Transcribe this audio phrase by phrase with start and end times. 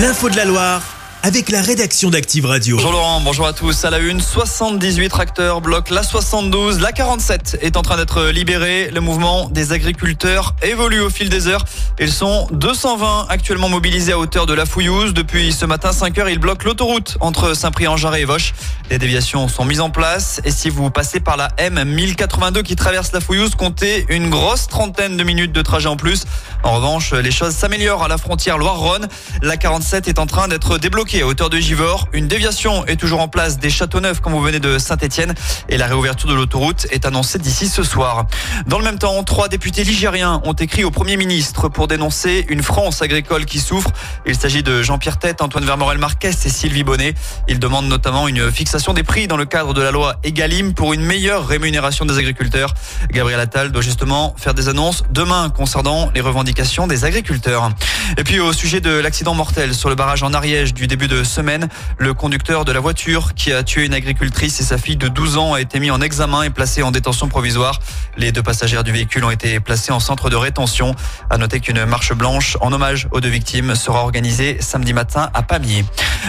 [0.00, 0.89] L'info de la Loire
[1.22, 2.76] avec la rédaction d'Active Radio.
[2.76, 3.84] Bonjour Laurent, bonjour à tous.
[3.84, 6.80] À la une, 78 tracteurs bloquent la 72.
[6.80, 8.90] La 47 est en train d'être libérée.
[8.90, 11.64] Le mouvement des agriculteurs évolue au fil des heures.
[11.98, 15.12] Ils sont 220 actuellement mobilisés à hauteur de la Fouillouse.
[15.12, 18.54] Depuis ce matin 5 heures, ils bloquent l'autoroute entre Saint-Prix-en-Jarret et Voche.
[18.90, 20.40] Les déviations sont mises en place.
[20.44, 25.18] Et si vous passez par la M1082 qui traverse la Fouillouse, comptez une grosse trentaine
[25.18, 26.24] de minutes de trajet en plus.
[26.62, 29.06] En revanche, les choses s'améliorent à la frontière Loire-Rhône.
[29.42, 32.06] La 47 est en train d'être débloquée à hauteur de Givors.
[32.12, 35.34] Une déviation est toujours en place des Châteauneuf quand vous venez de Saint-Etienne
[35.68, 38.26] et la réouverture de l'autoroute est annoncée d'ici ce soir.
[38.68, 42.62] Dans le même temps, trois députés ligériens ont écrit au Premier ministre pour dénoncer une
[42.62, 43.90] France agricole qui souffre.
[44.24, 47.14] Il s'agit de Jean-Pierre Tête, Antoine Vermorel-Marquez et Sylvie Bonnet.
[47.48, 50.92] Ils demandent notamment une fixation des prix dans le cadre de la loi Egalim pour
[50.92, 52.72] une meilleure rémunération des agriculteurs.
[53.10, 57.70] Gabriel Attal doit justement faire des annonces demain concernant les revendications des agriculteurs.
[58.16, 61.24] Et puis au sujet de l'accident mortel sur le barrage en Ariège du début de
[61.24, 61.68] semaine.
[61.98, 65.36] Le conducteur de la voiture qui a tué une agricultrice et sa fille de 12
[65.36, 67.80] ans a été mis en examen et placé en détention provisoire.
[68.16, 70.94] Les deux passagères du véhicule ont été placés en centre de rétention.
[71.30, 75.42] À noter qu'une marche blanche en hommage aux deux victimes sera organisée samedi matin à
[75.42, 75.84] Pamiers.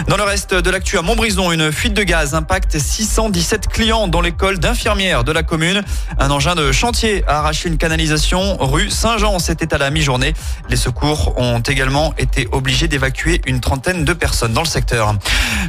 [0.08, 4.20] Dans le reste de l'actu à Montbrison, une fuite de gaz impacte 617 clients dans
[4.20, 5.82] l'école d'infirmières de la commune.
[6.18, 9.38] Un engin de chantier a arraché une canalisation rue Saint-Jean.
[9.38, 10.34] C'était à la mi-journée.
[10.68, 15.14] Les secours ont également été obligés d'évacuer une trentaine de personnes dans le secteur.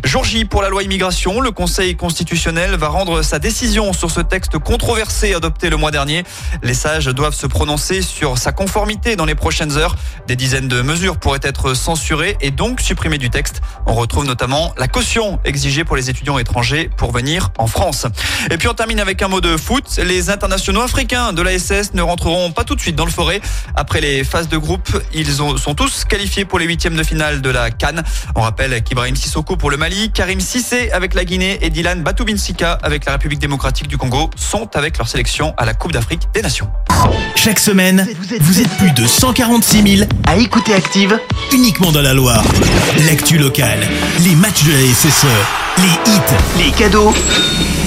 [0.04, 4.22] Jour J pour la loi immigration, le Conseil constitutionnel va rendre sa décision sur ce
[4.22, 6.24] texte controversé adopté le mois dernier.
[6.62, 9.96] Les sages doivent se prononcer sur sa conformité dans les prochaines heures.
[10.28, 13.62] Des dizaines de mesures pourraient être censurées et donc supprimées du texte.
[13.86, 18.06] On retrouve notamment la caution exigée pour les étudiants étrangers pour venir en France.
[18.52, 19.86] Et puis on termine avec un mot de foot.
[19.98, 23.42] Les internationaux africains de la SS ne rentreront pas tout de suite dans le forêt.
[23.76, 27.50] Après les phases de groupe, ils sont tous qualifiés pour les huitièmes de finale de
[27.50, 28.04] la Cannes.
[28.36, 32.74] On rappelle qu'Ibrahim Sissoko pour le Mali, Karim Sissé avec la Guinée et Dylan Batoubinsika
[32.84, 36.42] avec la République démocratique du Congo sont avec leur sélection à la Coupe d'Afrique des
[36.42, 36.70] Nations.
[37.36, 38.08] Chaque semaine,
[38.42, 41.18] vous êtes plus de 146 000 à écouter Active
[41.54, 42.44] uniquement dans la Loire.
[43.06, 43.80] L'actu locale,
[44.20, 45.26] les matchs de la SSE,
[45.78, 47.14] les hits, les cadeaux,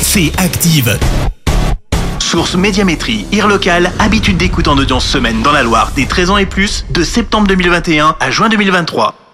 [0.01, 0.99] c'est Active.
[2.19, 6.39] Source Médiamétrie, IR local, habitude d'écoute en audience semaine dans la Loire des 13 ans
[6.39, 9.26] et plus, de septembre 2021 à juin 2023.